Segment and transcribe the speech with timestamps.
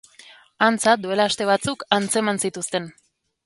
[0.67, 2.93] Antza, duela aste batzuk antzeman zituzten.